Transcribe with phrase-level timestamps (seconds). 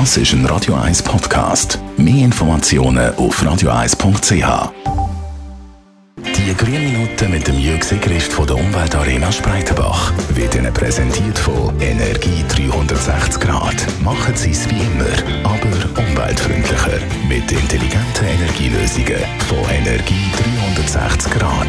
[0.00, 1.78] Das ist ein Radio 1 Podcast.
[1.96, 4.72] Mehr Informationen auf radio1.ch.
[6.36, 11.80] Die grünen Minuten mit dem Jürg Sigrist von der Umweltarena Spreitenbach wird Ihnen präsentiert von
[11.80, 13.76] Energie 360 Grad.
[14.02, 15.14] Machen Sie es wie immer,
[15.44, 16.98] aber umweltfreundlicher.
[17.28, 20.53] Mit intelligenten Energielösungen von Energie 360 Grad.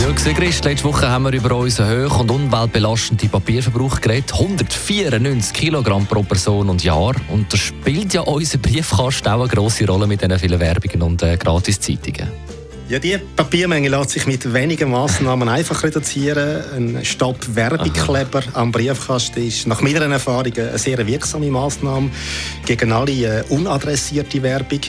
[0.00, 4.32] Jürg Sigrist, letzte Woche haben wir über unseren hoch- und umweltbelastenden Papierverbrauch geredet.
[4.32, 7.14] 194 Kilogramm pro Person und Jahr.
[7.28, 11.22] Und das spielt ja unser Briefkasten auch eine grosse Rolle mit diesen vielen Werbungen und
[11.22, 12.32] äh, Gratiszeitungen.
[12.88, 16.64] Ja, die Papiermenge lässt sich mit wenigen Massnahmen einfach reduzieren.
[16.74, 22.10] Ein Stopp Werbekleber am Briefkasten ist nach meiner Erfahrung eine sehr wirksame Maßnahme
[22.66, 24.80] gegen alle äh, unadressierte Werbung.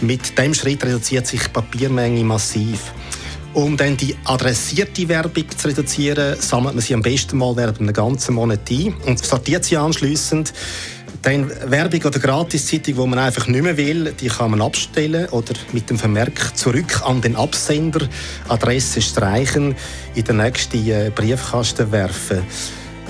[0.00, 2.92] Mit dem Schritt reduziert sich die Papiermenge massiv.
[3.54, 7.92] Um dann die adressierte Werbung zu reduzieren, sammelt man sie am besten mal während einem
[7.92, 10.52] ganzen Monat ein und sortiert sie anschließend.
[11.22, 15.54] Dann Werbung oder Gratiszeitung, die man einfach nicht mehr will, die kann man abstellen oder
[15.72, 18.06] mit dem Vermerk zurück an den Absender,
[18.48, 19.74] Adresse streichen,
[20.14, 22.42] in den nächsten äh, Briefkasten werfen.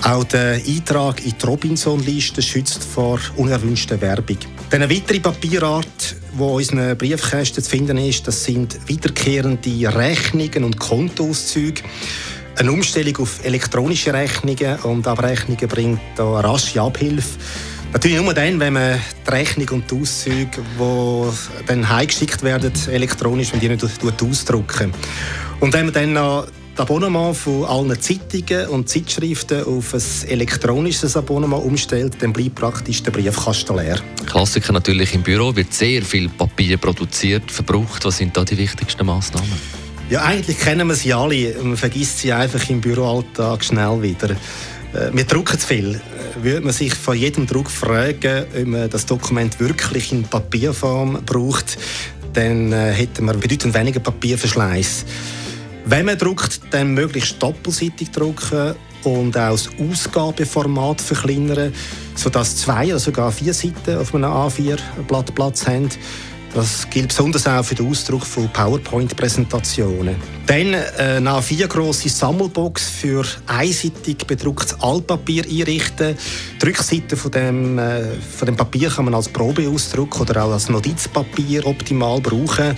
[0.01, 4.37] Auch der Eintrag in die Robinson-Liste schützt vor unerwünschter Werbung.
[4.69, 10.63] Dann eine weitere Papierart, die in unseren Briefkästen zu finden ist, das sind wiederkehrende Rechnungen
[10.63, 11.81] und Kontoauszüge.
[12.55, 17.39] Eine Umstellung auf elektronische Rechnungen und Abrechnungen bringt da rasche Abhilfe.
[17.93, 23.51] Natürlich nur dann, wenn man die Rechnung und die Auszüge, die dann heimgeschickt werden, elektronisch,
[23.51, 24.93] wenn die nicht ausdrucken.
[25.61, 26.45] Und wenn man dann noch
[26.79, 33.03] das Abonnement von allen Zeitungen und Zeitschriften auf ein elektronisches Abonnement umstellt, dann bleibt praktisch
[33.03, 33.99] der Briefkasten leer.
[34.25, 38.05] Klassiker natürlich im Büro wird sehr viel Papier produziert, verbraucht.
[38.05, 39.51] Was sind da die wichtigsten Maßnahmen?
[40.09, 41.53] Ja, eigentlich kennen wir sie alle.
[41.61, 44.29] Man vergisst sie einfach im Büroalltag schnell wieder.
[44.29, 45.95] Äh, wir drucken zu viel.
[45.95, 51.23] Äh, würde man sich von jedem Druck fragen, ob man das Dokument wirklich in Papierform
[51.25, 51.77] braucht,
[52.31, 55.05] dann äh, hätten wir bedeutend weniger Papierverschleiß.
[55.89, 61.73] Wenn man druckt, dann möglichst doppelseitig drucken und auch das Ausgabeformat verkleinern,
[62.13, 65.89] sodass zwei oder sogar vier Seiten auf einem A4-Blatt Platz haben.
[66.53, 70.15] Das gilt besonders auch für den Ausdruck von PowerPoint-Präsentationen.
[70.45, 76.15] Dann eine A4 grosse Sammelbox für einseitig bedrucktes Altpapier einrichten.
[76.61, 78.03] Die Rückseite von dem, äh,
[78.35, 82.75] von dem Papier kann man als Probeausdruck oder auch als Notizpapier optimal brauchen.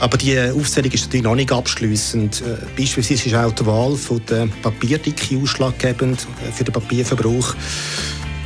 [0.00, 2.42] Aber die Aufzählung ist natürlich noch nicht abschließend.
[2.42, 7.54] Äh, beispielsweise ist auch die Wahl von der Papierdicke ausschlaggebend äh, für den Papierverbrauch.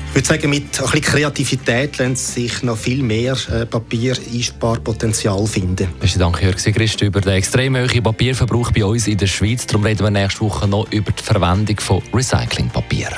[0.08, 5.88] Ich würde sagen, mit ein bisschen Kreativität lässt sich noch viel mehr äh, Papier-Einsparpotenzial finden.
[6.00, 9.66] Besten Dank, Jörg Sigrist, über den extrem hohen Papierverbrauch bei uns in der Schweiz.
[9.66, 13.08] Darum reden wir nächste Woche noch über die Verwendung von Recyclingpapier.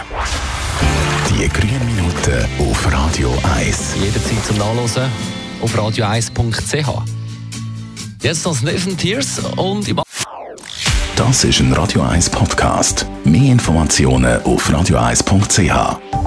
[1.30, 3.96] Die grünen Minuten auf Radio 1.
[4.00, 5.04] Jederzeit zum Nachlesen
[5.62, 7.13] auf radio1.ch.
[8.24, 10.00] Jetzt noch Sniffen Tears und im
[11.14, 13.04] Das ist ein Radio 1 Podcast.
[13.22, 16.23] Mehr Informationen auf radio1.ch.